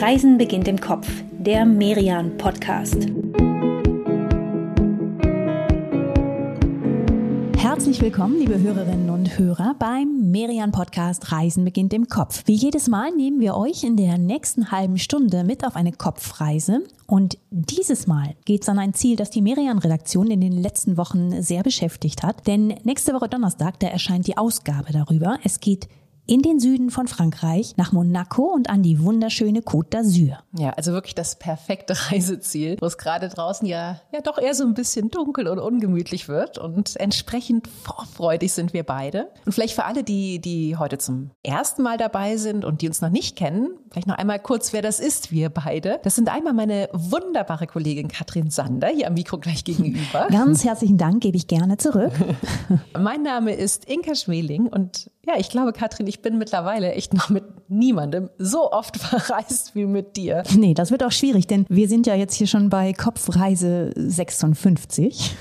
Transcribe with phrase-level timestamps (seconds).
[0.00, 3.06] Reisen beginnt im Kopf, der Merian Podcast.
[7.58, 12.44] Herzlich willkommen, liebe Hörerinnen und Hörer, beim Merian Podcast Reisen beginnt im Kopf.
[12.46, 16.80] Wie jedes Mal nehmen wir euch in der nächsten halben Stunde mit auf eine Kopfreise.
[17.06, 21.42] Und dieses Mal geht es an ein Ziel, das die Merian-Redaktion in den letzten Wochen
[21.42, 22.46] sehr beschäftigt hat.
[22.46, 25.38] Denn nächste Woche Donnerstag, da erscheint die Ausgabe darüber.
[25.44, 25.88] Es geht
[26.30, 30.36] in den Süden von Frankreich, nach Monaco und an die wunderschöne Côte d'Azur.
[30.56, 34.62] Ja, also wirklich das perfekte Reiseziel, wo es gerade draußen ja, ja doch eher so
[34.62, 39.26] ein bisschen dunkel und ungemütlich wird und entsprechend vorfreudig sind wir beide.
[39.44, 43.00] Und vielleicht für alle, die, die heute zum ersten Mal dabei sind und die uns
[43.00, 45.98] noch nicht kennen, vielleicht noch einmal kurz, wer das ist, wir beide.
[46.04, 50.28] Das sind einmal meine wunderbare Kollegin Katrin Sander, hier am Mikro gleich gegenüber.
[50.30, 52.12] Ganz herzlichen Dank, gebe ich gerne zurück.
[52.96, 57.30] mein Name ist Inka Schmeling und ja, ich glaube, Katrin, ich bin mittlerweile echt noch
[57.30, 60.42] mit niemandem so oft verreist wie mit dir.
[60.56, 65.36] Nee, das wird auch schwierig, denn wir sind ja jetzt hier schon bei Kopfreise 56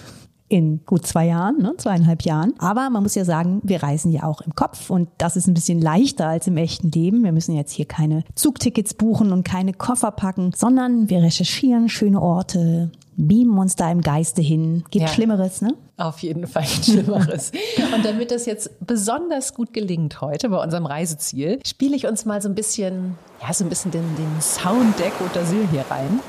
[0.47, 2.53] in gut zwei Jahren, ne, zweieinhalb Jahren.
[2.57, 5.53] Aber man muss ja sagen, wir reisen ja auch im Kopf und das ist ein
[5.53, 7.23] bisschen leichter als im echten Leben.
[7.23, 12.19] Wir müssen jetzt hier keine Zugtickets buchen und keine Koffer packen, sondern wir recherchieren schöne
[12.19, 12.91] Orte,
[13.27, 14.83] beamen uns da im Geiste hin.
[14.89, 15.07] Gibt ja.
[15.07, 15.75] Schlimmeres, ne?
[15.97, 17.51] Auf jeden Fall Schlimmeres.
[17.93, 22.41] Und damit das jetzt besonders gut gelingt heute bei unserem Reiseziel, spiele ich uns mal
[22.41, 26.19] so ein bisschen, ja, so ein bisschen den, den Sound der Côte d'Azur hier rein.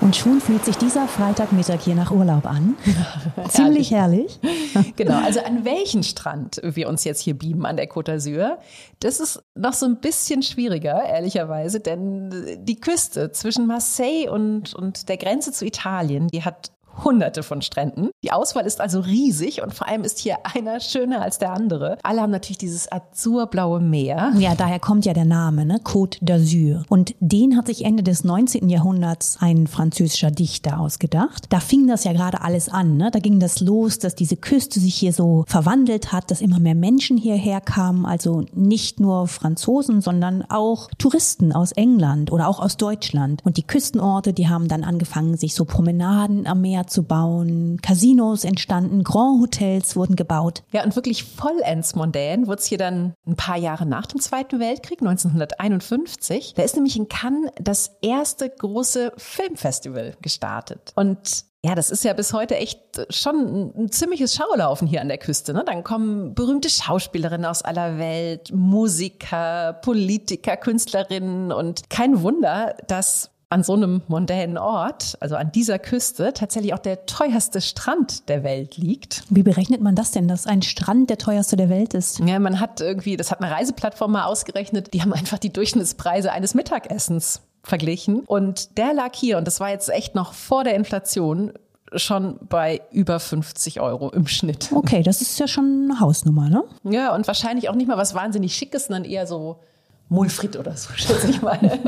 [0.00, 2.76] Und schon fühlt sich dieser Freitagmittag hier nach Urlaub an.
[3.48, 4.38] Ziemlich herrlich.
[4.96, 8.58] genau, also an welchen Strand wir uns jetzt hier beamen an der Côte d'Azur,
[9.00, 15.08] das ist noch so ein bisschen schwieriger, ehrlicherweise, denn die Küste zwischen Marseille und, und
[15.08, 16.70] der Grenze zu Italien, die hat
[17.04, 18.10] hunderte von Stränden.
[18.24, 21.98] Die Auswahl ist also riesig und vor allem ist hier einer schöner als der andere.
[22.02, 24.32] Alle haben natürlich dieses azurblaue Meer.
[24.38, 25.80] Ja, daher kommt ja der Name, ne?
[25.82, 26.84] Côte d'Azur.
[26.88, 28.68] Und den hat sich Ende des 19.
[28.68, 31.46] Jahrhunderts ein französischer Dichter ausgedacht.
[31.50, 33.10] Da fing das ja gerade alles an, ne?
[33.10, 36.74] Da ging das los, dass diese Küste sich hier so verwandelt hat, dass immer mehr
[36.74, 42.76] Menschen hierher kamen, also nicht nur Franzosen, sondern auch Touristen aus England oder auch aus
[42.76, 43.42] Deutschland.
[43.44, 47.78] Und die Küstenorte, die haben dann angefangen, sich so Promenaden am Meer zu bauen.
[47.82, 50.62] Casinos entstanden, Grand Hotels wurden gebaut.
[50.72, 54.60] Ja, und wirklich vollends mondän wurde es hier dann ein paar Jahre nach dem Zweiten
[54.60, 56.54] Weltkrieg, 1951.
[56.56, 60.92] Da ist nämlich in Cannes das erste große Filmfestival gestartet.
[60.94, 65.18] Und ja, das ist ja bis heute echt schon ein ziemliches Schaulaufen hier an der
[65.18, 65.52] Küste.
[65.52, 65.64] Ne?
[65.66, 73.62] Dann kommen berühmte Schauspielerinnen aus aller Welt, Musiker, Politiker, Künstlerinnen und kein Wunder, dass an
[73.62, 78.76] so einem mondänen Ort, also an dieser Küste, tatsächlich auch der teuerste Strand der Welt
[78.76, 79.24] liegt.
[79.30, 82.18] Wie berechnet man das denn, dass ein Strand der teuerste der Welt ist?
[82.20, 86.30] Ja, man hat irgendwie, das hat eine Reiseplattform mal ausgerechnet, die haben einfach die Durchschnittspreise
[86.30, 88.20] eines Mittagessens verglichen.
[88.20, 91.52] Und der lag hier, und das war jetzt echt noch vor der Inflation,
[91.94, 94.68] schon bei über 50 Euro im Schnitt.
[94.74, 96.64] Okay, das ist ja schon eine Hausnummer, ne?
[96.84, 99.60] Ja, und wahrscheinlich auch nicht mal was wahnsinnig Schickes, sondern eher so
[100.08, 101.58] Mulfrit oder so, schätze ich mal.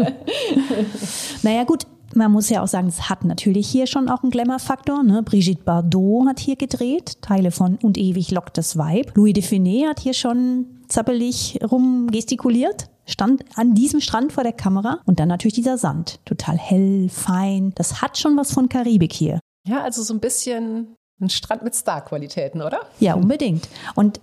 [1.43, 1.87] naja, gut.
[2.13, 5.05] Man muss ja auch sagen, es hat natürlich hier schon auch einen Glamour-Faktor.
[5.05, 5.23] Ne?
[5.23, 9.17] Brigitte Bardot hat hier gedreht, Teile von Und ewig lockt das Weib.
[9.17, 15.01] Louis de Funès hat hier schon zappelig rumgestikuliert stand an diesem Strand vor der Kamera
[15.05, 16.21] und dann natürlich dieser Sand.
[16.25, 17.73] Total hell, fein.
[17.75, 19.41] Das hat schon was von Karibik hier.
[19.67, 22.81] Ja, also so ein bisschen ein Strand mit Star-Qualitäten, oder?
[22.99, 23.69] Ja, unbedingt.
[23.95, 24.21] Und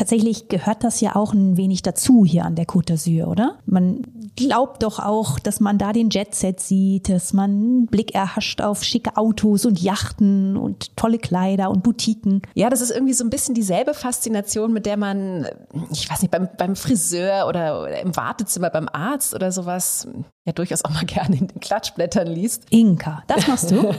[0.00, 3.58] tatsächlich gehört das ja auch ein wenig dazu hier an der Côte d'Azur, oder?
[3.66, 4.00] Man
[4.34, 8.82] glaubt doch auch, dass man da den Jetset sieht, dass man einen Blick erhascht auf
[8.82, 12.40] schicke Autos und Yachten und tolle Kleider und Boutiquen.
[12.54, 15.46] Ja, das ist irgendwie so ein bisschen dieselbe Faszination, mit der man,
[15.92, 20.08] ich weiß nicht, beim, beim Friseur oder, oder im Wartezimmer beim Arzt oder sowas
[20.46, 22.64] ja durchaus auch mal gerne in den Klatschblättern liest.
[22.70, 23.76] Inka, das machst du?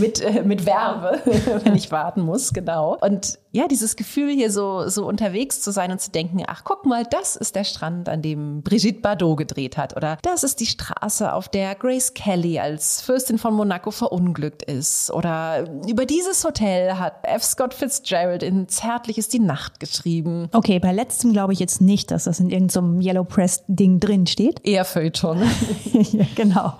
[0.00, 1.20] mit, äh, mit Werbe,
[1.64, 2.96] wenn ich warten muss, genau.
[3.00, 6.86] Und ja, dieses Gefühl hier so, so unterwegs zu sein und zu denken, ach guck
[6.86, 9.96] mal, das ist der Strand, an dem Brigitte Bardot gedreht hat.
[9.96, 15.10] Oder das ist die Straße, auf der Grace Kelly als Fürstin von Monaco verunglückt ist.
[15.10, 17.42] Oder über dieses Hotel hat F.
[17.42, 20.48] Scott Fitzgerald in Zärtlich ist die Nacht geschrieben.
[20.52, 24.00] Okay, bei letztem glaube ich jetzt nicht, dass das in irgendeinem so Yellow Press Ding
[24.00, 24.60] drin steht.
[24.64, 25.42] Eher Feuilleton.
[25.92, 26.74] ja, genau.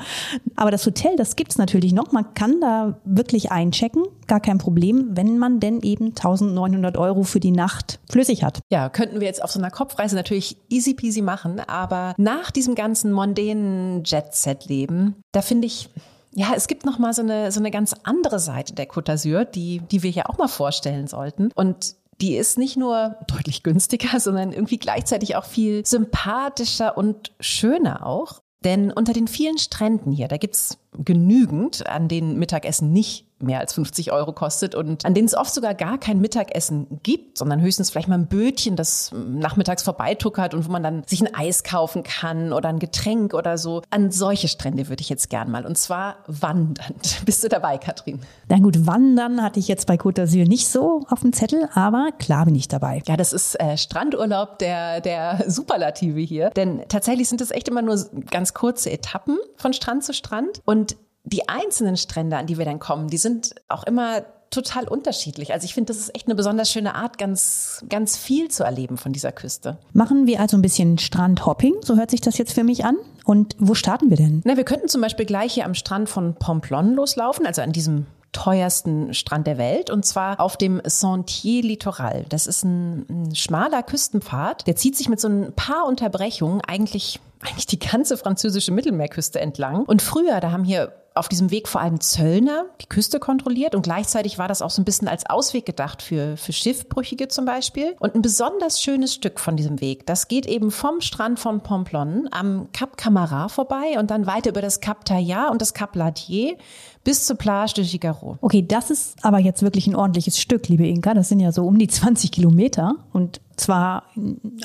[0.56, 2.12] Aber das Hotel, das gibt's natürlich noch.
[2.12, 7.40] Man kann da wirklich einchecken, gar kein Problem, wenn man denn eben 1900 Euro für
[7.40, 7.63] die Nacht
[8.10, 8.60] flüssig hat.
[8.70, 12.74] Ja, könnten wir jetzt auf so einer Kopfreise natürlich easy peasy machen, aber nach diesem
[12.74, 15.90] ganzen mondänen Jet-Set-Leben, da finde ich,
[16.32, 19.44] ja, es gibt noch mal so eine so eine ganz andere Seite der Côte d'Azur,
[19.44, 21.50] die die wir hier auch mal vorstellen sollten.
[21.54, 28.06] Und die ist nicht nur deutlich günstiger, sondern irgendwie gleichzeitig auch viel sympathischer und schöner
[28.06, 28.40] auch.
[28.64, 33.74] Denn unter den vielen Stränden hier, da gibt's genügend, an denen Mittagessen nicht mehr als
[33.74, 37.90] 50 Euro kostet und an denen es oft sogar gar kein Mittagessen gibt, sondern höchstens
[37.90, 42.02] vielleicht mal ein Bötchen, das nachmittags vorbeituckert und wo man dann sich ein Eis kaufen
[42.02, 43.82] kann oder ein Getränk oder so.
[43.90, 47.22] An solche Strände würde ich jetzt gern mal und zwar wandernd.
[47.26, 48.20] Bist du dabei, Katrin?
[48.48, 52.10] Na gut, wandern hatte ich jetzt bei Côte d'Azur nicht so auf dem Zettel, aber
[52.18, 53.02] klar bin ich dabei.
[53.06, 57.82] Ja, das ist äh, Strandurlaub der, der Superlative hier, denn tatsächlich sind das echt immer
[57.82, 57.98] nur
[58.30, 62.78] ganz kurze Etappen von Strand zu Strand und die einzelnen Strände, an die wir dann
[62.78, 65.52] kommen, die sind auch immer total unterschiedlich.
[65.52, 68.96] Also ich finde, das ist echt eine besonders schöne Art, ganz, ganz viel zu erleben
[68.96, 69.78] von dieser Küste.
[69.92, 72.96] Machen wir also ein bisschen Strandhopping, so hört sich das jetzt für mich an.
[73.24, 74.42] Und wo starten wir denn?
[74.44, 78.06] Na, wir könnten zum Beispiel gleich hier am Strand von Pomplon loslaufen, also an diesem
[78.34, 82.26] teuersten Strand der Welt und zwar auf dem Sentier Littoral.
[82.28, 87.20] Das ist ein, ein, schmaler Küstenpfad, der zieht sich mit so ein paar Unterbrechungen eigentlich
[87.40, 89.84] eigentlich die ganze französische Mittelmeerküste entlang.
[89.84, 93.82] Und früher, da haben hier auf diesem Weg vor allem Zöllner die Küste kontrolliert und
[93.82, 97.94] gleichzeitig war das auch so ein bisschen als Ausweg gedacht für, für Schiffbrüchige zum Beispiel.
[98.00, 102.28] Und ein besonders schönes Stück von diesem Weg, das geht eben vom Strand von Pomplon
[102.32, 106.56] am Cap Camara vorbei und dann weiter über das Cap Taillat und das Cap Ladier
[107.04, 108.38] bis zur Plage de Gigaro.
[108.40, 111.14] Okay, das ist aber jetzt wirklich ein ordentliches Stück, liebe Inka.
[111.14, 114.04] Das sind ja so um die 20 Kilometer und zwar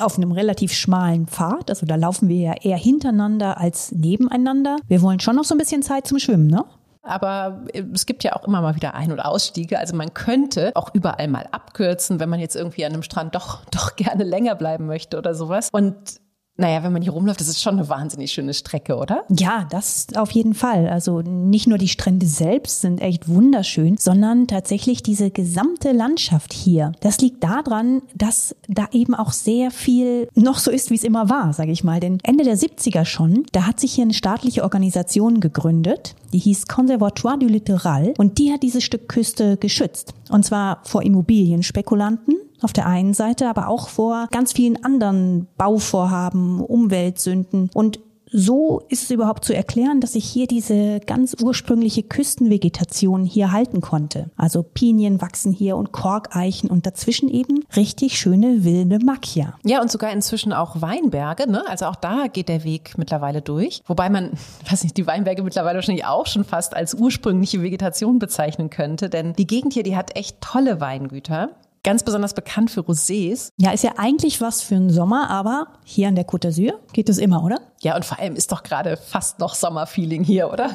[0.00, 1.70] auf einem relativ schmalen Pfad.
[1.70, 4.78] Also da laufen wir ja eher hintereinander als nebeneinander.
[4.88, 6.64] Wir wollen schon noch so ein bisschen Zeit zum Schwimmen, ne?
[7.02, 7.64] Aber
[7.94, 9.78] es gibt ja auch immer mal wieder Ein- und Ausstiege.
[9.78, 13.64] Also man könnte auch überall mal abkürzen, wenn man jetzt irgendwie an einem Strand doch,
[13.70, 15.70] doch gerne länger bleiben möchte oder sowas.
[15.72, 16.20] Und
[16.60, 19.24] naja, wenn man hier rumläuft, das ist schon eine wahnsinnig schöne Strecke, oder?
[19.30, 20.88] Ja, das auf jeden Fall.
[20.88, 26.92] Also nicht nur die Strände selbst sind echt wunderschön, sondern tatsächlich diese gesamte Landschaft hier.
[27.00, 31.30] Das liegt daran, dass da eben auch sehr viel noch so ist, wie es immer
[31.30, 31.98] war, sage ich mal.
[31.98, 36.66] Denn Ende der 70er schon, da hat sich hier eine staatliche Organisation gegründet, die hieß
[36.66, 40.12] Conservatoire du Littoral und die hat dieses Stück Küste geschützt.
[40.28, 46.60] Und zwar vor Immobilienspekulanten auf der einen Seite, aber auch vor ganz vielen anderen Bauvorhaben,
[46.60, 48.00] Umweltsünden und
[48.32, 53.80] so ist es überhaupt zu erklären, dass sich hier diese ganz ursprüngliche Küstenvegetation hier halten
[53.80, 54.30] konnte.
[54.36, 59.54] Also Pinien wachsen hier und Korkeichen und dazwischen eben richtig schöne wilde Macchia.
[59.64, 61.64] Ja, und sogar inzwischen auch Weinberge, ne?
[61.68, 63.82] Also auch da geht der Weg mittlerweile durch.
[63.86, 64.30] Wobei man,
[64.70, 69.32] weiß nicht, die Weinberge mittlerweile wahrscheinlich auch schon fast als ursprüngliche Vegetation bezeichnen könnte, denn
[69.34, 71.50] die Gegend hier, die hat echt tolle Weingüter
[71.82, 73.50] ganz besonders bekannt für Rosés.
[73.56, 77.08] Ja, ist ja eigentlich was für den Sommer, aber hier an der Côte d'Azur geht
[77.08, 77.58] es immer, oder?
[77.82, 80.70] Ja, und vor allem ist doch gerade fast noch Sommerfeeling hier, oder?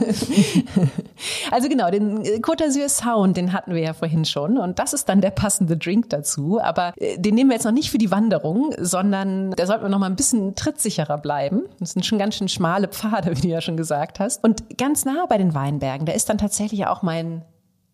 [1.52, 4.94] also genau, den äh, Côte d'Azur Sound, den hatten wir ja vorhin schon und das
[4.94, 8.00] ist dann der passende Drink dazu, aber äh, den nehmen wir jetzt noch nicht für
[8.00, 11.64] die Wanderung, sondern da sollten wir noch mal ein bisschen trittsicherer bleiben.
[11.80, 14.44] Das sind schon ganz schön schmale Pfade, wie du ja schon gesagt hast.
[14.44, 17.44] Und ganz nah bei den Weinbergen, da ist dann tatsächlich auch mein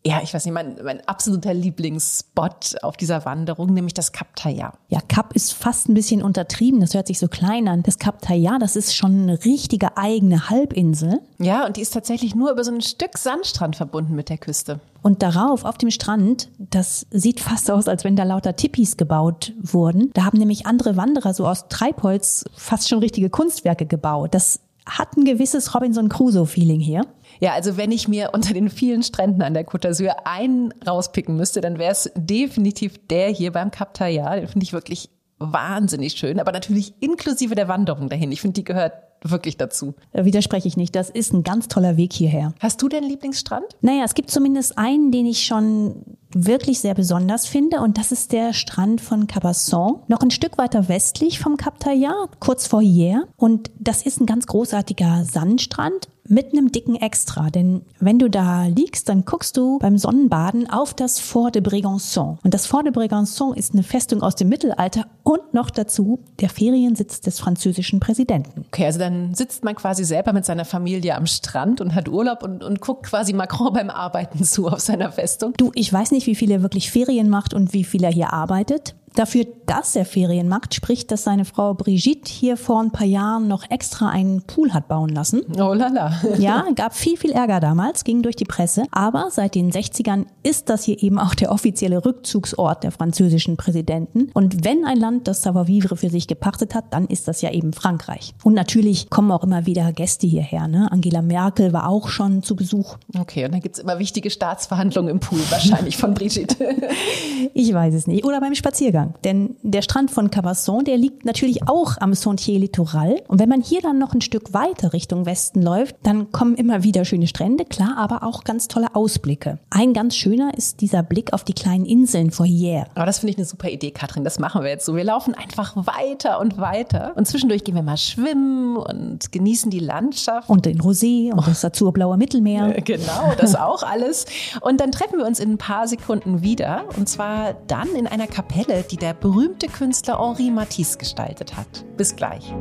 [0.04, 4.74] ja, ich weiß nicht, mein, mein absoluter Lieblingsspot auf dieser Wanderung, nämlich das Kap Taya.
[4.90, 7.84] Ja, Kap ist fast ein bisschen untertrieben, das hört sich so klein an.
[7.84, 11.20] Das Kap Taya, das ist schon eine richtige eigene Halbinsel.
[11.38, 14.80] Ja, und die ist tatsächlich nur über so ein Stück Sandstrand verbunden mit der Küste.
[15.04, 19.54] Und darauf, auf dem Strand, das sieht fast aus, als wenn da lauter Tippis gebaut
[19.62, 20.10] wurden.
[20.14, 24.34] Da haben nämlich andere Wanderer so aus Treibholz fast schon richtige Kunstwerke gebaut.
[24.34, 27.06] Das hat ein gewisses Robinson Crusoe-Feeling hier.
[27.42, 31.36] Ja, also wenn ich mir unter den vielen Stränden an der Côte d'Azur einen rauspicken
[31.36, 34.42] müsste, dann wäre es definitiv der hier beim Cap Taillat.
[34.42, 38.32] Den finde ich wirklich wahnsinnig schön, aber natürlich inklusive der Wanderung dahin.
[38.32, 38.94] Ich finde, die gehört
[39.24, 39.96] wirklich dazu.
[40.14, 40.96] Da widerspreche ich nicht.
[40.96, 42.54] Das ist ein ganz toller Weg hierher.
[42.60, 43.66] Hast du denn Lieblingsstrand?
[43.82, 48.32] Naja, es gibt zumindest einen, den ich schon wirklich sehr besonders finde und das ist
[48.32, 50.02] der Strand von Cabasson.
[50.08, 53.28] Noch ein Stück weiter westlich vom Cap Taillat, kurz vor hier.
[53.36, 57.50] Und das ist ein ganz großartiger Sandstrand mit einem dicken Extra.
[57.50, 62.38] Denn wenn du da liegst, dann guckst du beim Sonnenbaden auf das Fort de Brégançon.
[62.44, 66.50] Und das Fort de Brégançon ist eine Festung aus dem Mittelalter und noch dazu der
[66.50, 68.66] Feriensitz des französischen Präsidenten.
[68.68, 72.44] Okay, also dann sitzt man quasi selber mit seiner Familie am Strand und hat Urlaub
[72.44, 75.54] und, und guckt quasi Macron beim Arbeiten zu auf seiner Festung.
[75.58, 78.34] Du, ich weiß nicht, wie viel er wirklich Ferien macht und wie viel er hier
[78.34, 78.96] arbeitet.
[79.16, 83.48] Dafür, dass er Ferien macht, spricht, dass seine Frau Brigitte hier vor ein paar Jahren
[83.48, 85.42] noch extra einen Pool hat bauen lassen.
[85.58, 86.14] Oh lala.
[86.38, 88.84] ja, gab viel, viel Ärger damals, ging durch die Presse.
[88.92, 94.30] Aber seit den 60ern ist das hier eben auch der offizielle Rückzugsort der französischen Präsidenten.
[94.34, 97.74] Und wenn ein Land das Savoir-vivre für sich gepachtet hat, dann ist das ja eben
[97.74, 98.34] Frankreich.
[98.44, 100.68] Und natürlich kommen auch immer wieder Gäste hierher.
[100.68, 100.90] Ne?
[100.92, 102.98] Angela Merkel war auch schon zu Besuch.
[103.18, 106.76] Okay, und dann gibt's immer wichtige Staatsverhandlungen im Pool, wahrscheinlich von Brigitte.
[107.54, 108.24] ich weiß es nicht.
[108.26, 109.01] Oder beim Spaziergang.
[109.24, 113.22] Denn der Strand von Cabasson, der liegt natürlich auch am Sentier Littoral.
[113.28, 116.84] Und wenn man hier dann noch ein Stück weiter Richtung Westen läuft, dann kommen immer
[116.84, 119.60] wieder schöne Strände, klar, aber auch ganz tolle Ausblicke.
[119.70, 122.86] Ein ganz schöner ist dieser Blick auf die kleinen Inseln vor hier.
[122.96, 124.24] Aber das finde ich eine super Idee, Katrin.
[124.24, 124.96] Das machen wir jetzt so.
[124.96, 127.14] Wir laufen einfach weiter und weiter.
[127.16, 130.50] Und zwischendurch gehen wir mal schwimmen und genießen die Landschaft.
[130.50, 132.82] Und den Rosé und das azurblaue Mittelmeer.
[132.82, 134.26] Genau, das auch alles.
[134.62, 136.86] Und dann treffen wir uns in ein paar Sekunden wieder.
[136.98, 141.86] Und zwar dann in einer Kapelle, die der berühmte Künstler Henri Matisse gestaltet hat.
[141.98, 142.54] Bis gleich.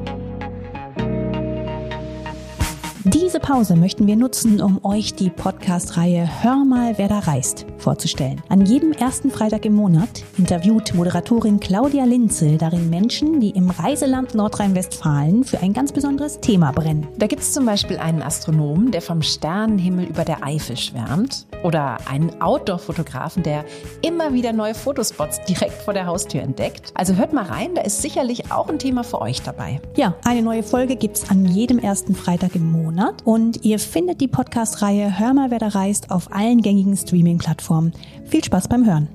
[3.12, 8.40] Diese Pause möchten wir nutzen, um euch die Podcast-Reihe Hör mal, wer da reist vorzustellen.
[8.48, 14.36] An jedem ersten Freitag im Monat interviewt Moderatorin Claudia Linzel darin Menschen, die im Reiseland
[14.36, 17.08] Nordrhein-Westfalen für ein ganz besonderes Thema brennen.
[17.18, 21.46] Da gibt es zum Beispiel einen Astronomen, der vom Sternenhimmel über der Eifel schwärmt.
[21.64, 23.64] Oder einen Outdoor-Fotografen, der
[24.02, 26.92] immer wieder neue Fotospots direkt vor der Haustür entdeckt.
[26.94, 29.80] Also hört mal rein, da ist sicherlich auch ein Thema für euch dabei.
[29.96, 32.99] Ja, eine neue Folge gibt es an jedem ersten Freitag im Monat.
[33.00, 37.92] Monat und ihr findet die Podcast-Reihe Hör mal, wer da reist auf allen gängigen Streaming-Plattformen.
[38.26, 39.08] Viel Spaß beim Hören.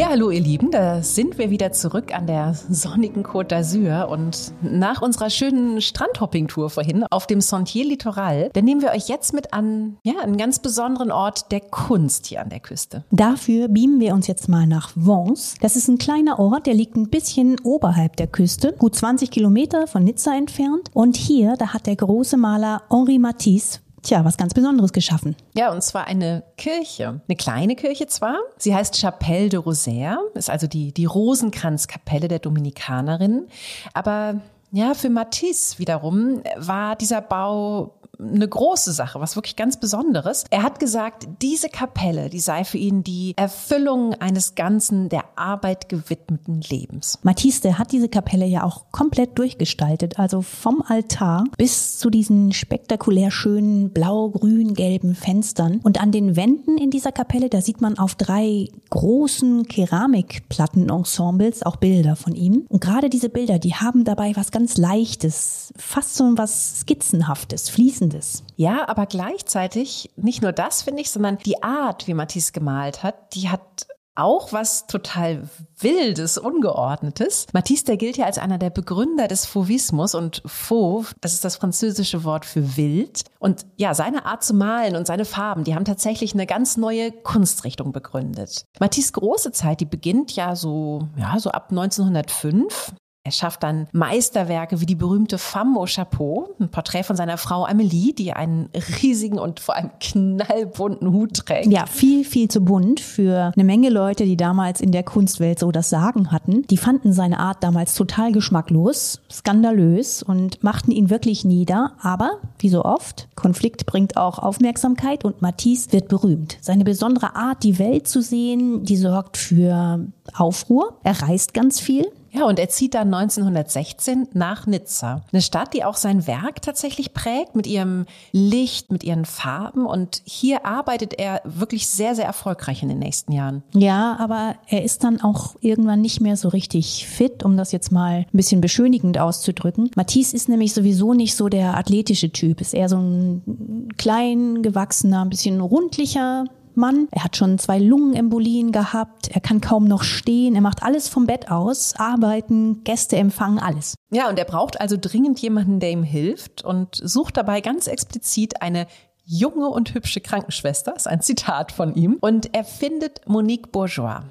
[0.00, 4.54] Ja, hallo ihr Lieben, da sind wir wieder zurück an der sonnigen Côte d'Azur und
[4.62, 9.52] nach unserer schönen Strandhopping-Tour vorhin auf dem Sentier Littoral, da nehmen wir euch jetzt mit
[9.52, 13.04] an ja, einen ganz besonderen Ort der Kunst hier an der Küste.
[13.10, 15.56] Dafür beamen wir uns jetzt mal nach Vence.
[15.60, 19.86] Das ist ein kleiner Ort, der liegt ein bisschen oberhalb der Küste, gut 20 Kilometer
[19.86, 24.54] von Nizza entfernt und hier, da hat der große Maler Henri Matisse tja, was ganz
[24.54, 25.36] Besonderes geschaffen.
[25.54, 27.20] Ja, und zwar eine Kirche.
[27.28, 28.36] Eine kleine Kirche zwar.
[28.58, 33.48] Sie heißt Chapelle de Rosaire, ist also die, die Rosenkranzkapelle der Dominikanerinnen.
[33.94, 34.40] Aber
[34.72, 40.44] ja, für Matisse wiederum war dieser Bau eine große Sache, was wirklich ganz Besonderes.
[40.50, 45.88] Er hat gesagt, diese Kapelle, die sei für ihn die Erfüllung eines ganzen der Arbeit
[45.88, 47.18] gewidmeten Lebens.
[47.22, 53.30] Matisse, hat diese Kapelle ja auch komplett durchgestaltet, also vom Altar bis zu diesen spektakulär
[53.30, 55.80] schönen blau-grün-gelben Fenstern.
[55.82, 61.76] Und an den Wänden in dieser Kapelle, da sieht man auf drei großen Keramikplattenensembles auch
[61.76, 62.66] Bilder von ihm.
[62.68, 68.09] Und gerade diese Bilder, die haben dabei was ganz Leichtes, fast so was Skizzenhaftes, fließendes
[68.10, 68.44] Spannendes.
[68.56, 73.34] Ja, aber gleichzeitig nicht nur das, finde ich, sondern die Art, wie Matisse gemalt hat,
[73.34, 73.86] die hat
[74.16, 75.48] auch was total
[75.78, 77.46] Wildes, Ungeordnetes.
[77.54, 81.56] Matisse, der gilt ja als einer der Begründer des Fauvismus und Fauve, das ist das
[81.56, 83.22] französische Wort für wild.
[83.38, 87.12] Und ja, seine Art zu malen und seine Farben, die haben tatsächlich eine ganz neue
[87.12, 88.64] Kunstrichtung begründet.
[88.78, 92.92] Matisse große Zeit, die beginnt ja so, ja, so ab 1905.
[93.22, 97.66] Er schafft dann Meisterwerke wie die berühmte Femme au Chapeau, ein Porträt von seiner Frau
[97.66, 98.70] Amelie, die einen
[99.02, 101.66] riesigen und vor allem knallbunten Hut trägt.
[101.66, 105.70] Ja, viel, viel zu bunt für eine Menge Leute, die damals in der Kunstwelt so
[105.70, 106.62] das Sagen hatten.
[106.68, 111.92] Die fanden seine Art damals total geschmacklos, skandalös und machten ihn wirklich nieder.
[112.00, 116.56] Aber, wie so oft, Konflikt bringt auch Aufmerksamkeit und Matisse wird berühmt.
[116.62, 120.98] Seine besondere Art, die Welt zu sehen, die sorgt für Aufruhr.
[121.04, 122.06] Er reist ganz viel.
[122.32, 125.22] Ja, und er zieht dann 1916 nach Nizza.
[125.32, 129.86] Eine Stadt, die auch sein Werk tatsächlich prägt mit ihrem Licht, mit ihren Farben.
[129.86, 133.62] Und hier arbeitet er wirklich sehr, sehr erfolgreich in den nächsten Jahren.
[133.74, 137.90] Ja, aber er ist dann auch irgendwann nicht mehr so richtig fit, um das jetzt
[137.90, 139.90] mal ein bisschen beschönigend auszudrücken.
[139.96, 145.22] Matisse ist nämlich sowieso nicht so der athletische Typ, ist eher so ein klein gewachsener,
[145.22, 146.44] ein bisschen rundlicher
[146.76, 147.08] Mann.
[147.10, 149.28] Er hat schon zwei Lungenembolien gehabt.
[149.28, 150.54] Er kann kaum noch stehen.
[150.54, 151.94] Er macht alles vom Bett aus.
[151.96, 153.94] Arbeiten, Gäste empfangen, alles.
[154.10, 158.62] Ja, und er braucht also dringend jemanden, der ihm hilft und sucht dabei ganz explizit
[158.62, 158.86] eine
[159.24, 160.92] junge und hübsche Krankenschwester.
[160.92, 162.18] Das ist ein Zitat von ihm.
[162.20, 164.22] Und er findet Monique Bourgeois.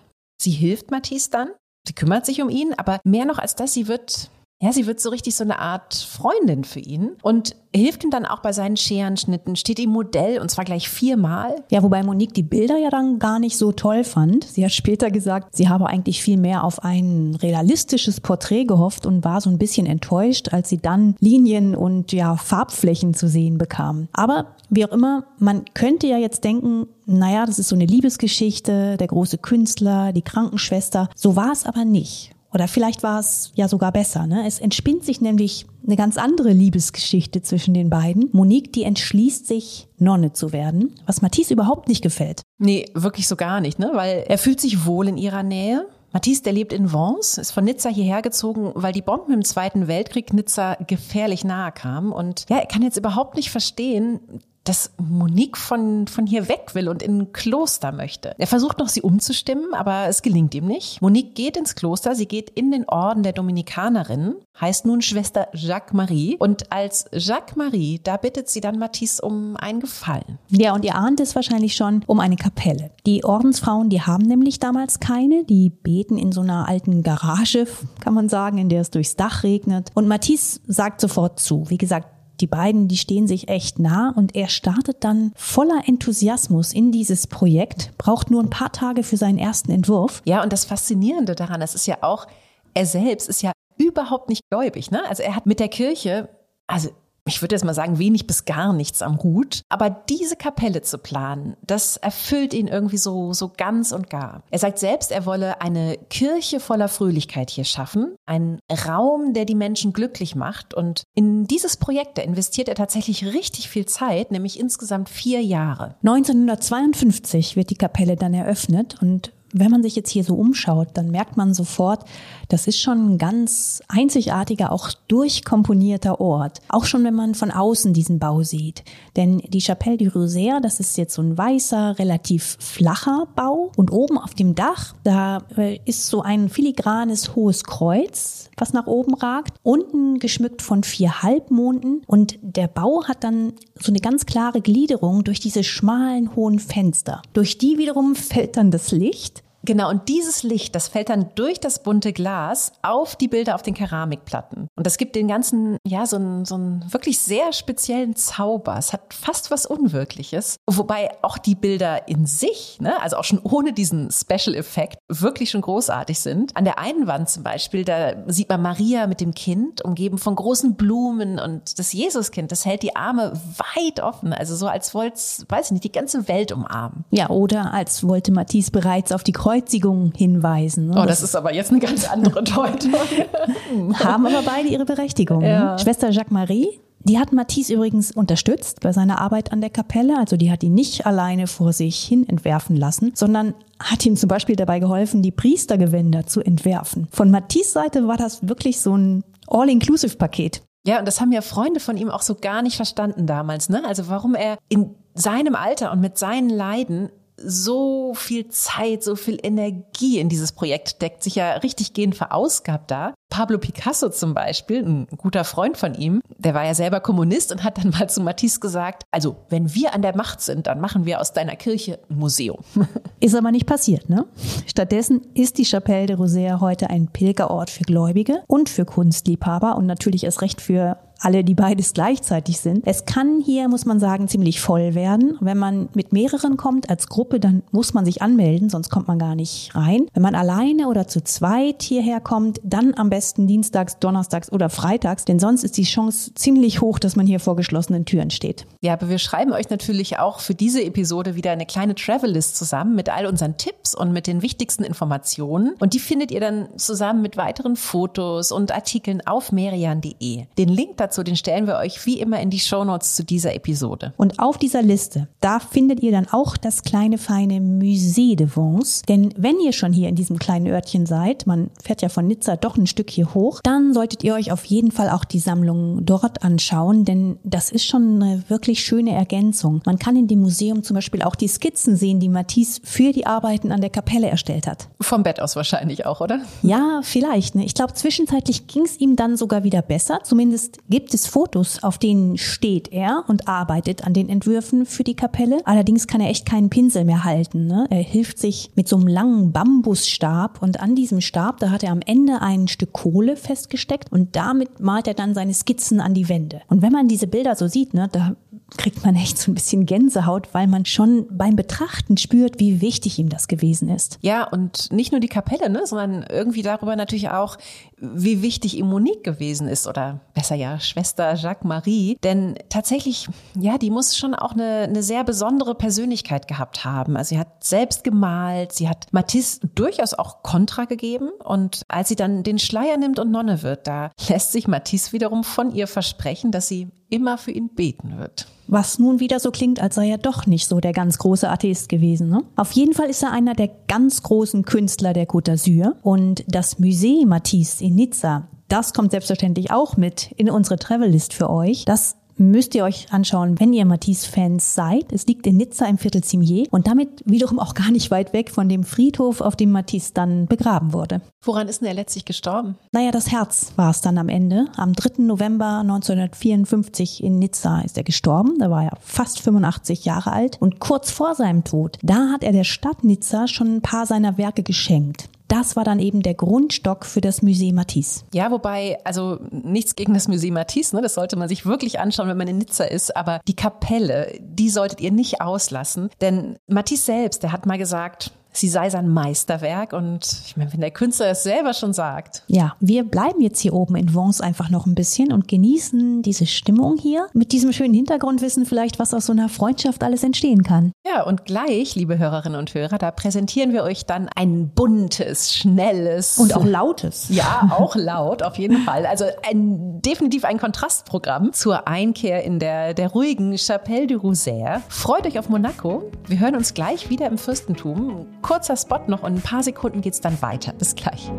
[0.41, 1.50] Sie hilft Matisse dann.
[1.88, 4.29] Sie kümmert sich um ihn, aber mehr noch als das, sie wird
[4.61, 8.25] Ja, sie wird so richtig so eine Art Freundin für ihn und hilft ihm dann
[8.25, 11.55] auch bei seinen Scherenschnitten, steht ihm Modell und zwar gleich viermal.
[11.71, 14.43] Ja, wobei Monique die Bilder ja dann gar nicht so toll fand.
[14.43, 19.23] Sie hat später gesagt, sie habe eigentlich viel mehr auf ein realistisches Porträt gehofft und
[19.23, 24.09] war so ein bisschen enttäuscht, als sie dann Linien und ja Farbflächen zu sehen bekam.
[24.11, 28.97] Aber wie auch immer, man könnte ja jetzt denken, naja, das ist so eine Liebesgeschichte,
[28.97, 31.09] der große Künstler, die Krankenschwester.
[31.15, 32.35] So war es aber nicht.
[32.53, 34.25] Oder vielleicht war es ja sogar besser.
[34.25, 34.46] Ne?
[34.48, 38.29] Es entspinnt sich nämlich eine ganz andere Liebesgeschichte zwischen den beiden.
[38.32, 42.41] Monique, die entschließt sich, Nonne zu werden, was Matisse überhaupt nicht gefällt.
[42.58, 43.91] Nee, wirklich so gar nicht, ne?
[43.94, 45.86] weil er fühlt sich wohl in ihrer Nähe.
[46.12, 49.88] Matisse, der lebt in Vence, ist von Nizza hierher gezogen, weil die Bomben im Zweiten
[49.88, 52.12] Weltkrieg Nizza gefährlich nahe kamen.
[52.12, 54.20] Und ja, er kann jetzt überhaupt nicht verstehen,
[54.69, 58.35] dass Monique von, von hier weg will und in ein Kloster möchte.
[58.38, 61.01] Er versucht noch, sie umzustimmen, aber es gelingt ihm nicht.
[61.01, 65.93] Monique geht ins Kloster, sie geht in den Orden der Dominikanerinnen, heißt nun Schwester Jacques
[65.93, 66.38] Marie.
[66.38, 70.38] Und als Jacques Marie, da bittet sie dann Matisse um einen Gefallen.
[70.49, 72.91] Ja, und ihr ahnt es wahrscheinlich schon um eine Kapelle.
[73.07, 75.45] Die Ordensfrauen, die haben nämlich damals keine.
[75.45, 77.65] Die beten in so einer alten Garage,
[78.01, 79.89] kann man sagen, in der es durchs Dach regnet.
[79.95, 81.67] Und Matisse sagt sofort zu.
[81.69, 86.74] Wie gesagt, die beiden, die stehen sich echt nah und er startet dann voller Enthusiasmus
[86.74, 90.22] in dieses Projekt, braucht nur ein paar Tage für seinen ersten Entwurf.
[90.25, 92.27] Ja, und das Faszinierende daran, das ist ja auch,
[92.74, 94.91] er selbst ist ja überhaupt nicht gläubig.
[94.91, 95.01] Ne?
[95.08, 96.29] Also er hat mit der Kirche,
[96.67, 96.89] also
[97.29, 99.62] ich würde jetzt mal sagen, wenig bis gar nichts am Hut.
[99.69, 104.43] Aber diese Kapelle zu planen, das erfüllt ihn irgendwie so, so ganz und gar.
[104.50, 108.15] Er sagt selbst, er wolle eine Kirche voller Fröhlichkeit hier schaffen.
[108.25, 110.74] Einen Raum, der die Menschen glücklich macht.
[110.74, 115.95] Und in dieses Projekt, da investiert er tatsächlich richtig viel Zeit, nämlich insgesamt vier Jahre.
[116.03, 121.09] 1952 wird die Kapelle dann eröffnet und wenn man sich jetzt hier so umschaut, dann
[121.09, 122.05] merkt man sofort,
[122.50, 126.60] das ist schon ein ganz einzigartiger, auch durchkomponierter Ort.
[126.68, 128.84] Auch schon, wenn man von außen diesen Bau sieht.
[129.15, 133.72] Denn die Chapelle du Rosaire, das ist jetzt so ein weißer, relativ flacher Bau.
[133.77, 138.88] Und oben auf dem Dach, da äh, ist so ein filigranes hohes Kreuz, was nach
[138.88, 139.58] oben ragt.
[139.62, 142.01] Unten geschmückt von vier Halbmonden.
[142.08, 147.22] Und der Bau hat dann so eine ganz klare Gliederung durch diese schmalen, hohen Fenster.
[147.34, 151.59] Durch die wiederum fällt dann das Licht Genau, und dieses Licht, das fällt dann durch
[151.59, 154.67] das bunte Glas auf die Bilder auf den Keramikplatten.
[154.75, 156.57] Und das gibt den ganzen, ja, so einen, so
[156.89, 158.77] wirklich sehr speziellen Zauber.
[158.77, 160.57] Es hat fast was Unwirkliches.
[160.69, 165.61] Wobei auch die Bilder in sich, ne, also auch schon ohne diesen Special-Effekt, wirklich schon
[165.61, 166.55] großartig sind.
[166.55, 170.35] An der einen Wand zum Beispiel, da sieht man Maria mit dem Kind, umgeben von
[170.35, 174.33] großen Blumen und das Jesuskind, das hält die Arme weit offen.
[174.33, 177.03] Also so als wollte es, weiß ich nicht, die ganze Welt umarmen.
[177.11, 180.88] Ja, oder als wollte Matisse bereits auf die Kreuz Kreuzigung hinweisen.
[180.88, 180.94] Ne?
[180.94, 182.94] Oh, das, das, ist aber jetzt eine ganz andere Deutung.
[183.96, 185.39] haben aber beide ihre Berechtigung.
[185.39, 185.50] Ne?
[185.50, 185.79] Ja.
[185.79, 190.20] Schwester Jacques Marie, die hat Matisse übrigens unterstützt bei seiner Arbeit an der Kapelle.
[190.20, 194.27] Also die hat ihn nicht alleine vor sich hin entwerfen lassen, sondern hat ihm zum
[194.27, 197.07] Beispiel dabei geholfen, die Priestergewänder zu entwerfen.
[197.12, 200.62] Von Matisse Seite war das wirklich so ein All-Inclusive-Paket.
[200.85, 203.83] Ja, und das haben ja Freunde von ihm auch so gar nicht verstanden damals, ne?
[203.85, 207.09] Also warum er in seinem Alter und mit seinen Leiden
[207.43, 212.91] so viel Zeit, so viel Energie in dieses Projekt steckt, sich ja richtig gehend verausgabt
[212.91, 213.13] da.
[213.29, 217.63] Pablo Picasso zum Beispiel, ein guter Freund von ihm, der war ja selber Kommunist und
[217.63, 221.05] hat dann mal zu Matisse gesagt, also wenn wir an der Macht sind, dann machen
[221.05, 222.59] wir aus deiner Kirche ein Museum.
[223.19, 224.25] Ist aber nicht passiert, ne?
[224.65, 229.85] Stattdessen ist die Chapelle de Rosère heute ein Pilgerort für Gläubige und für Kunstliebhaber und
[229.85, 232.86] natürlich erst recht für alle, die beides gleichzeitig sind.
[232.86, 235.38] Es kann hier, muss man sagen, ziemlich voll werden.
[235.42, 239.20] Wenn man mit mehreren kommt als Gruppe, dann muss man sich anmelden, sonst kommt man
[239.20, 240.08] gar nicht rein.
[240.14, 245.25] Wenn man alleine oder zu zweit hierher kommt, dann am besten dienstags, donnerstags oder freitags,
[245.25, 248.66] denn sonst ist die Chance ziemlich hoch, dass man hier vor geschlossenen Türen steht.
[248.82, 252.96] Ja, aber wir schreiben euch natürlich auch für diese Episode wieder eine kleine Travel-List zusammen
[252.96, 255.75] mit all unseren Tipps und mit den wichtigsten Informationen.
[255.79, 260.46] Und die findet ihr dann zusammen mit weiteren Fotos und Artikeln auf merian.de.
[260.58, 263.55] Den Link dazu dazu, den stellen wir euch wie immer in die Shownotes zu dieser
[263.55, 264.13] Episode.
[264.17, 269.01] Und auf dieser Liste, da findet ihr dann auch das kleine feine Musée de Vence.
[269.07, 272.57] Denn wenn ihr schon hier in diesem kleinen Örtchen seid, man fährt ja von Nizza
[272.57, 276.05] doch ein Stück hier hoch, dann solltet ihr euch auf jeden Fall auch die Sammlung
[276.05, 279.81] dort anschauen, denn das ist schon eine wirklich schöne Ergänzung.
[279.85, 283.25] Man kann in dem Museum zum Beispiel auch die Skizzen sehen, die Matisse für die
[283.25, 284.89] Arbeiten an der Kapelle erstellt hat.
[285.01, 286.41] Vom Bett aus wahrscheinlich auch, oder?
[286.61, 287.55] Ja, vielleicht.
[287.55, 287.65] Ne?
[287.65, 290.19] Ich glaube, zwischenzeitlich ging es ihm dann sogar wieder besser.
[290.24, 295.05] Zumindest gibt gibt es Fotos, auf denen steht er und arbeitet an den Entwürfen für
[295.05, 295.59] die Kapelle.
[295.64, 297.68] Allerdings kann er echt keinen Pinsel mehr halten.
[297.68, 297.88] Ne?
[297.90, 301.94] Er hilft sich mit so einem langen Bambusstab und an diesem Stab, da hat er
[301.94, 306.27] am Ende ein Stück Kohle festgesteckt und damit malt er dann seine Skizzen an die
[306.27, 306.64] Wände.
[306.68, 308.35] Und wenn man diese Bilder so sieht, ne, da
[308.77, 313.20] kriegt man echt so ein bisschen Gänsehaut, weil man schon beim Betrachten spürt, wie wichtig
[313.20, 314.20] ihm das gewesen ist.
[314.22, 317.57] Ja, und nicht nur die Kapelle, ne, sondern irgendwie darüber natürlich auch,
[318.01, 322.18] wie wichtig ihm Monique gewesen ist oder besser ja Schwester Jacques Marie.
[322.24, 323.27] Denn tatsächlich,
[323.59, 327.18] ja, die muss schon auch eine, eine sehr besondere Persönlichkeit gehabt haben.
[327.18, 332.16] Also sie hat selbst gemalt, sie hat Matisse durchaus auch Kontra gegeben und als sie
[332.16, 336.51] dann den Schleier nimmt und Nonne wird, da lässt sich Matisse wiederum von ihr versprechen,
[336.51, 338.48] dass sie immer für ihn beten wird.
[338.68, 341.90] Was nun wieder so klingt, als sei er doch nicht so der ganz große Atheist
[341.90, 342.29] gewesen.
[342.29, 342.44] Ne?
[342.55, 345.96] Auf jeden Fall ist er einer der ganz großen Künstler der Côte d'Azur.
[346.03, 351.49] Und das Musée Matisse in Nizza, das kommt selbstverständlich auch mit in unsere Travel-List für
[351.49, 351.85] euch.
[351.85, 355.11] Das müsst ihr euch anschauen, wenn ihr Matisse-Fans seid.
[355.11, 358.51] Es liegt in Nizza im Viertel Cimier und damit wiederum auch gar nicht weit weg
[358.51, 361.21] von dem Friedhof, auf dem Matisse dann begraben wurde.
[361.43, 362.77] Woran ist denn er letztlich gestorben?
[362.91, 364.67] Naja, das Herz war es dann am Ende.
[364.77, 365.23] Am 3.
[365.23, 368.59] November 1954 in Nizza ist er gestorben.
[368.59, 370.61] Da war er fast 85 Jahre alt.
[370.61, 374.37] Und kurz vor seinem Tod, da hat er der Stadt Nizza schon ein paar seiner
[374.37, 378.24] Werke geschenkt das war dann eben der Grundstock für das Musée Matisse.
[378.33, 381.01] Ja, wobei, also nichts gegen das Musée Matisse, ne?
[381.01, 384.70] das sollte man sich wirklich anschauen, wenn man in Nizza ist, aber die Kapelle, die
[384.70, 389.93] solltet ihr nicht auslassen, denn Matisse selbst, der hat mal gesagt, sie sei sein Meisterwerk.
[389.93, 392.43] Und ich meine, wenn der Künstler es selber schon sagt.
[392.48, 396.45] Ja, wir bleiben jetzt hier oben in Vence einfach noch ein bisschen und genießen diese
[396.45, 400.91] Stimmung hier mit diesem schönen Hintergrundwissen vielleicht, was aus so einer Freundschaft alles entstehen kann.
[401.05, 406.37] Ja, und gleich, liebe Hörerinnen und Hörer, da präsentieren wir euch dann ein buntes, schnelles.
[406.37, 407.27] Und auch lautes.
[407.29, 409.05] Ja, auch laut, auf jeden Fall.
[409.05, 414.81] Also ein, definitiv ein Kontrastprogramm zur Einkehr in der, der ruhigen Chapelle du Rosaire.
[414.89, 416.11] Freut euch auf Monaco.
[416.27, 420.14] Wir hören uns gleich wieder im Fürstentum kurzer Spot noch und ein paar Sekunden geht
[420.14, 420.74] es dann weiter.
[420.74, 421.31] Bis gleich.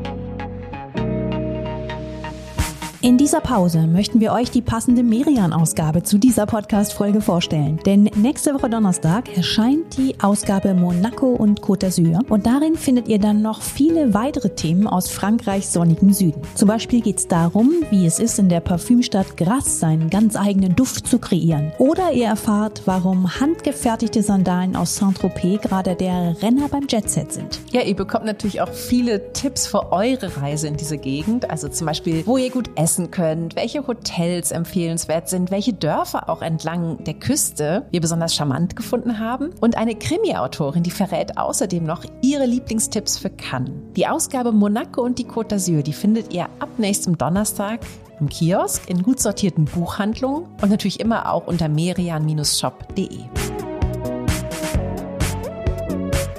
[3.02, 7.80] In dieser Pause möchten wir euch die passende Merian-Ausgabe zu dieser Podcast-Folge vorstellen.
[7.86, 13.18] Denn nächste Woche Donnerstag erscheint die Ausgabe Monaco und Côte d'Azur und darin findet ihr
[13.18, 16.42] dann noch viele weitere Themen aus Frankreichs sonnigem Süden.
[16.54, 20.76] Zum Beispiel geht es darum, wie es ist, in der Parfümstadt Grasse seinen ganz eigenen
[20.76, 21.72] Duft zu kreieren.
[21.78, 27.60] Oder ihr erfahrt, warum handgefertigte Sandalen aus Saint-Tropez gerade der Renner beim Jetset sind.
[27.72, 31.48] Ja, ihr bekommt natürlich auch viele Tipps für eure Reise in diese Gegend.
[31.48, 36.29] Also zum Beispiel, wo ihr gut essen essen könnt, welche Hotels empfehlenswert sind, welche Dörfer
[36.29, 39.50] auch entlang der Küste wir besonders charmant gefunden haben.
[39.61, 43.70] Und eine Krimi-Autorin, die verrät außerdem noch ihre Lieblingstipps für Cannes.
[43.94, 47.81] Die Ausgabe Monaco und die Côte d'Azur, die findet ihr ab nächstem Donnerstag
[48.18, 53.20] im Kiosk, in gut sortierten Buchhandlungen und natürlich immer auch unter merian-shop.de.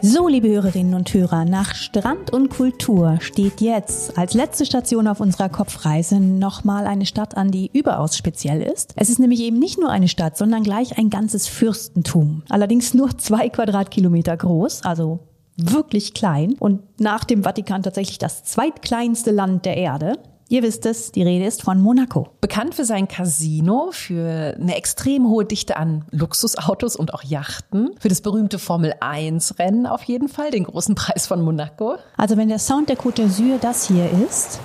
[0.04, 5.20] So, liebe Hörerinnen und Hörer, nach Strand und Kultur steht jetzt als letzte Station auf
[5.20, 8.94] unserer Kopfreise nochmal eine Stadt an, die überaus speziell ist.
[8.96, 12.42] Es ist nämlich eben nicht nur eine Stadt, sondern gleich ein ganzes Fürstentum.
[12.50, 15.20] Allerdings nur zwei Quadratkilometer groß, also
[15.56, 20.18] wirklich klein und nach dem Vatikan tatsächlich das zweitkleinste Land der Erde.
[20.52, 22.28] Ihr wisst es, die Rede ist von Monaco.
[22.42, 28.10] Bekannt für sein Casino, für eine extrem hohe Dichte an Luxusautos und auch Yachten, für
[28.10, 31.96] das berühmte Formel 1 Rennen auf jeden Fall, den großen Preis von Monaco.
[32.18, 34.60] Also wenn der Sound der Côte d'Azur das hier ist,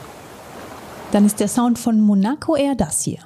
[1.12, 3.20] dann ist der Sound von Monaco eher das hier.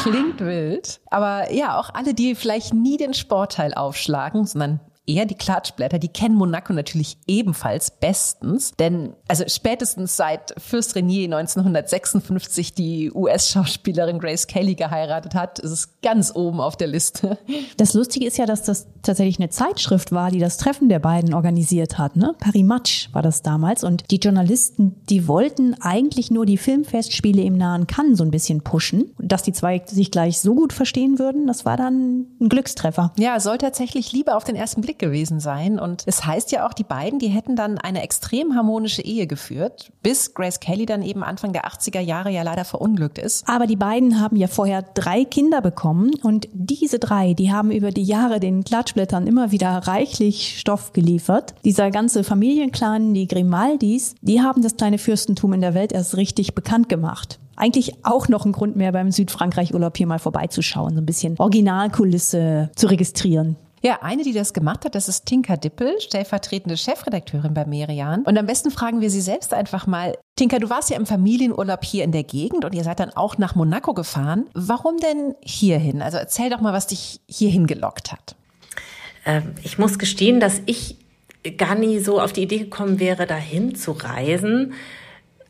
[0.00, 5.34] Klingt wild, aber ja, auch alle, die vielleicht nie den Sportteil aufschlagen, sondern eher die
[5.34, 13.12] Klatschblätter, die kennen Monaco natürlich ebenfalls bestens, denn also spätestens seit Fürst Renier 1956 die
[13.12, 17.38] US-Schauspielerin Grace Kelly geheiratet hat, ist es ganz oben auf der Liste.
[17.76, 21.34] Das Lustige ist ja, dass das tatsächlich eine Zeitschrift war, die das Treffen der beiden
[21.34, 22.16] organisiert hat.
[22.16, 22.34] Ne?
[22.38, 27.56] Paris Match war das damals und die Journalisten, die wollten eigentlich nur die Filmfestspiele im
[27.56, 29.12] nahen Cannes so ein bisschen pushen.
[29.18, 33.12] Dass die zwei sich gleich so gut verstehen würden, das war dann ein Glückstreffer.
[33.18, 35.78] Ja, soll tatsächlich Liebe auf den ersten Blick gewesen sein.
[35.78, 39.92] Und es heißt ja auch, die beiden, die hätten dann eine extrem harmonische Ehe geführt,
[40.02, 43.48] bis Grace Kelly dann eben Anfang der 80er Jahre ja leider verunglückt ist.
[43.48, 47.90] Aber die beiden haben ja vorher drei Kinder bekommen und diese drei, die haben über
[47.90, 51.54] die Jahre den Klatschblättern immer wieder reichlich Stoff geliefert.
[51.64, 56.54] Dieser ganze Familienclan, die Grimaldis, die haben das kleine Fürstentum in der Welt erst richtig
[56.54, 61.06] bekannt gemacht eigentlich auch noch ein Grund mehr beim Südfrankreich-Urlaub hier mal vorbeizuschauen, so ein
[61.06, 63.56] bisschen Originalkulisse zu registrieren.
[63.84, 68.22] Ja, eine, die das gemacht hat, das ist Tinka Dippel, stellvertretende Chefredakteurin bei Merian.
[68.22, 70.16] Und am besten fragen wir sie selbst einfach mal.
[70.36, 73.36] Tinka, du warst ja im Familienurlaub hier in der Gegend und ihr seid dann auch
[73.36, 74.46] nach Monaco gefahren.
[74.54, 76.00] Warum denn hierhin?
[76.00, 78.36] Also erzähl doch mal, was dich hierhin gelockt hat.
[79.26, 80.96] Ähm, ich muss gestehen, dass ich
[81.58, 84.72] gar nie so auf die Idee gekommen wäre, dahin zu reisen.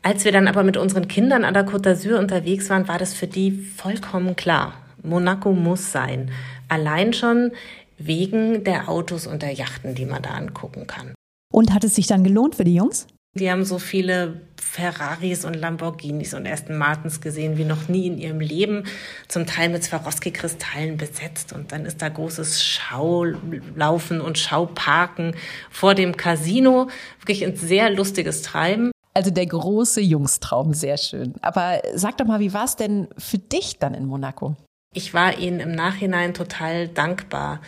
[0.01, 3.13] Als wir dann aber mit unseren Kindern an der Côte d'Azur unterwegs waren, war das
[3.13, 4.73] für die vollkommen klar.
[5.03, 6.31] Monaco muss sein.
[6.67, 7.51] Allein schon
[7.97, 11.13] wegen der Autos und der Yachten, die man da angucken kann.
[11.53, 13.07] Und hat es sich dann gelohnt für die Jungs?
[13.37, 18.17] Die haben so viele Ferraris und Lamborghinis und Aston Martins gesehen wie noch nie in
[18.17, 18.85] ihrem Leben,
[19.27, 21.51] zum Teil mit Swarovski-Kristallen besetzt.
[21.51, 25.35] Und dann ist da großes Schaulaufen und Schauparken
[25.69, 26.89] vor dem Casino.
[27.19, 28.91] Wirklich ein sehr lustiges Treiben.
[29.13, 31.35] Also der große Jungstraum, sehr schön.
[31.41, 34.55] Aber sag doch mal, wie war es denn für dich dann in Monaco?
[34.95, 37.59] Ich war ihnen im Nachhinein total dankbar,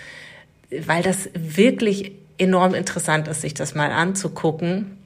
[0.86, 4.98] weil das wirklich enorm interessant ist, sich das mal anzugucken.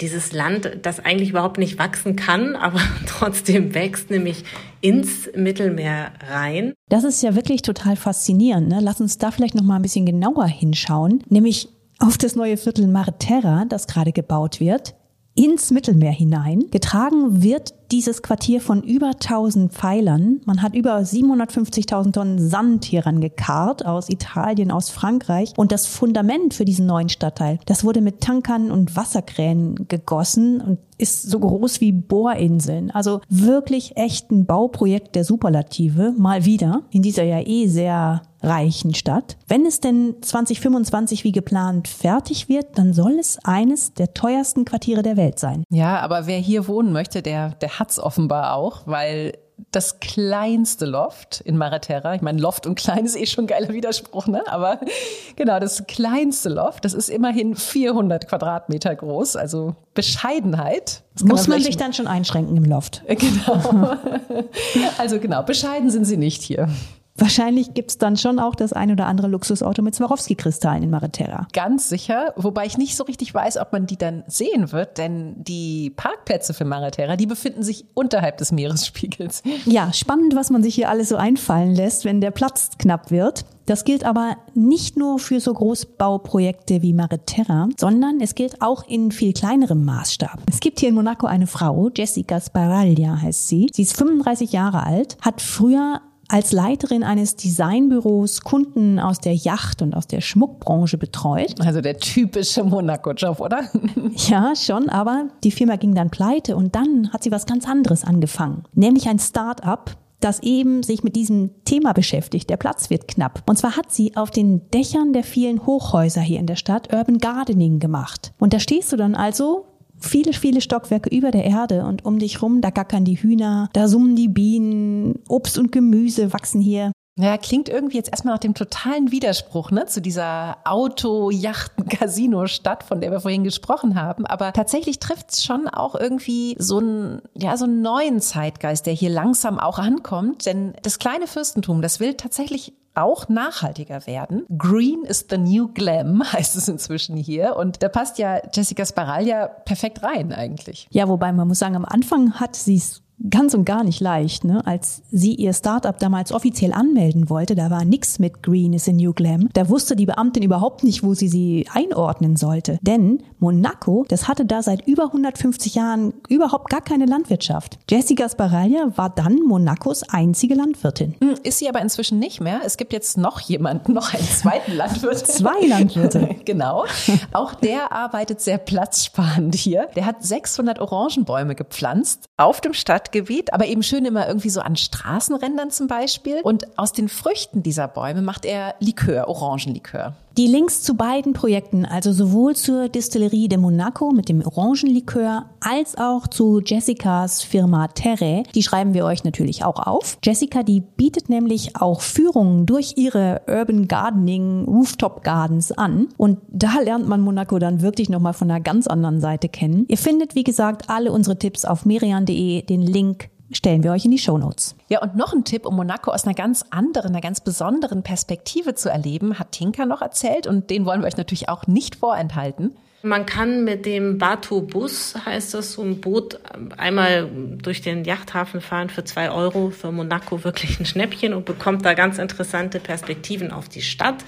[0.00, 4.44] Dieses Land, das eigentlich überhaupt nicht wachsen kann, aber trotzdem wächst, nämlich
[4.80, 6.74] ins Mittelmeer rein.
[6.88, 8.68] Das ist ja wirklich total faszinierend.
[8.68, 8.80] Ne?
[8.82, 11.68] Lass uns da vielleicht noch mal ein bisschen genauer hinschauen, nämlich
[12.00, 14.94] auf das neue Viertel Marterra, das gerade gebaut wird
[15.34, 16.64] ins Mittelmeer hinein.
[16.70, 20.40] Getragen wird dieses Quartier von über 1000 Pfeilern.
[20.44, 25.52] Man hat über 750.000 Tonnen Sand hier rangekarrt aus Italien, aus Frankreich.
[25.56, 30.78] Und das Fundament für diesen neuen Stadtteil, das wurde mit Tankern und Wasserkränen gegossen und
[30.98, 32.90] ist so groß wie Bohrinseln.
[32.92, 36.14] Also wirklich echt ein Bauprojekt der Superlative.
[36.16, 39.36] Mal wieder in dieser ja eh sehr reichen Stadt.
[39.48, 45.02] Wenn es denn 2025 wie geplant fertig wird, dann soll es eines der teuersten Quartiere
[45.02, 45.64] der Welt sein.
[45.70, 49.32] Ja, aber wer hier wohnen möchte, der, der hat's offenbar auch, weil
[49.70, 52.14] das kleinste Loft in Maraterra.
[52.14, 54.42] Ich meine, Loft und klein ist eh schon ein geiler Widerspruch, ne?
[54.46, 54.80] Aber
[55.36, 61.02] genau, das kleinste Loft, das ist immerhin 400 Quadratmeter groß, also Bescheidenheit.
[61.22, 63.02] Muss man, man sich dann schon einschränken im Loft.
[63.24, 63.96] Genau.
[64.98, 66.68] also genau, bescheiden sind sie nicht hier.
[67.16, 71.46] Wahrscheinlich gibt's dann schon auch das ein oder andere Luxusauto mit Swarovski-Kristallen in Mariterra.
[71.52, 75.34] Ganz sicher, wobei ich nicht so richtig weiß, ob man die dann sehen wird, denn
[75.36, 79.42] die Parkplätze für Mariterra, die befinden sich unterhalb des Meeresspiegels.
[79.64, 83.44] Ja, spannend, was man sich hier alles so einfallen lässt, wenn der Platz knapp wird.
[83.66, 89.10] Das gilt aber nicht nur für so Großbauprojekte wie Mariterra, sondern es gilt auch in
[89.10, 90.40] viel kleinerem Maßstab.
[90.50, 93.68] Es gibt hier in Monaco eine Frau, Jessica Sparaglia heißt sie.
[93.72, 99.82] Sie ist 35 Jahre alt, hat früher als Leiterin eines Designbüros Kunden aus der Yacht-
[99.82, 101.54] und aus der Schmuckbranche betreut.
[101.60, 103.62] Also der typische Monaco-Job, oder?
[104.28, 108.04] ja, schon, aber die Firma ging dann pleite und dann hat sie was ganz anderes
[108.04, 112.48] angefangen, nämlich ein Start-up, das eben sich mit diesem Thema beschäftigt.
[112.48, 113.42] Der Platz wird knapp.
[113.46, 117.18] Und zwar hat sie auf den Dächern der vielen Hochhäuser hier in der Stadt Urban
[117.18, 118.32] Gardening gemacht.
[118.38, 119.66] Und da stehst du dann also
[120.04, 123.88] viele, viele Stockwerke über der Erde und um dich rum, da gackern die Hühner, da
[123.88, 126.92] summen die Bienen, Obst und Gemüse wachsen hier.
[127.16, 132.82] Ja, klingt irgendwie jetzt erstmal nach dem totalen Widerspruch ne, zu dieser Auto-, Yachten-, Casino-Stadt,
[132.82, 134.26] von der wir vorhin gesprochen haben.
[134.26, 138.94] Aber tatsächlich trifft es schon auch irgendwie so einen, ja, so einen neuen Zeitgeist, der
[138.94, 140.46] hier langsam auch ankommt.
[140.46, 144.44] Denn das kleine Fürstentum, das will tatsächlich auch nachhaltiger werden.
[144.56, 147.56] Green is the new glam, heißt es inzwischen hier.
[147.56, 150.88] Und da passt ja Jessica Sparaglia perfekt rein eigentlich.
[150.90, 154.44] Ja, wobei man muss sagen, am Anfang hat sie es ganz und gar nicht leicht.
[154.44, 154.66] Ne?
[154.66, 158.92] Als sie ihr Startup damals offiziell anmelden wollte, da war nix mit Green is a
[158.92, 159.48] New Glam.
[159.52, 162.78] Da wusste die Beamtin überhaupt nicht, wo sie sie einordnen sollte.
[162.82, 167.78] Denn Monaco, das hatte da seit über 150 Jahren überhaupt gar keine Landwirtschaft.
[167.90, 171.14] Jessica Sparaglia war dann Monacos einzige Landwirtin.
[171.20, 172.60] Hm, ist sie aber inzwischen nicht mehr.
[172.64, 175.18] Es gibt jetzt noch jemanden, noch einen zweiten Landwirt.
[175.26, 176.36] Zwei Landwirte.
[176.44, 176.84] genau.
[177.32, 179.88] Auch der arbeitet sehr platzsparend hier.
[179.96, 184.60] Der hat 600 Orangenbäume gepflanzt auf dem Stadt Stadtgebiet, aber eben schön immer irgendwie so
[184.60, 186.40] an Straßenrändern zum Beispiel.
[186.42, 190.14] Und aus den Früchten dieser Bäume macht er Likör, Orangenlikör.
[190.36, 195.96] Die Links zu beiden Projekten, also sowohl zur Distillerie de Monaco mit dem Orangenlikör als
[195.96, 200.18] auch zu Jessicas Firma Terre, die schreiben wir euch natürlich auch auf.
[200.24, 206.80] Jessica, die bietet nämlich auch Führungen durch ihre Urban Gardening Rooftop Gardens an und da
[206.82, 209.84] lernt man Monaco dann wirklich nochmal von einer ganz anderen Seite kennen.
[209.86, 214.10] Ihr findet, wie gesagt, alle unsere Tipps auf merian.de, den Link stellen wir euch in
[214.10, 214.76] die Show Notes.
[214.88, 218.74] Ja, und noch ein Tipp, um Monaco aus einer ganz anderen, einer ganz besonderen Perspektive
[218.74, 222.76] zu erleben, hat Tinka noch erzählt und den wollen wir euch natürlich auch nicht vorenthalten.
[223.04, 226.40] Man kann mit dem Bateau-Bus, heißt das, so ein Boot
[226.78, 227.28] einmal
[227.62, 229.68] durch den Yachthafen fahren für zwei Euro.
[229.68, 234.24] Für Monaco wirklich ein Schnäppchen und bekommt da ganz interessante Perspektiven auf die Stadt.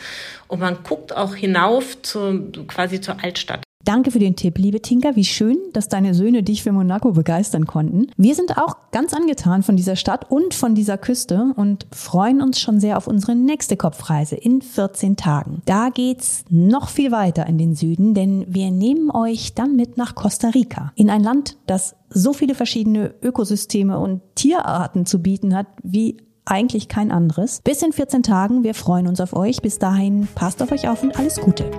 [0.46, 3.65] Und man guckt auch hinauf zu, quasi zur Altstadt.
[3.86, 5.14] Danke für den Tipp, liebe Tinka.
[5.14, 8.08] Wie schön, dass deine Söhne dich für Monaco begeistern konnten.
[8.16, 12.58] Wir sind auch ganz angetan von dieser Stadt und von dieser Küste und freuen uns
[12.58, 15.62] schon sehr auf unsere nächste Kopfreise in 14 Tagen.
[15.66, 20.16] Da geht's noch viel weiter in den Süden, denn wir nehmen euch dann mit nach
[20.16, 20.90] Costa Rica.
[20.96, 26.88] In ein Land, das so viele verschiedene Ökosysteme und Tierarten zu bieten hat, wie eigentlich
[26.88, 27.60] kein anderes.
[27.62, 28.64] Bis in 14 Tagen.
[28.64, 29.62] Wir freuen uns auf euch.
[29.62, 31.70] Bis dahin, passt auf euch auf und alles Gute.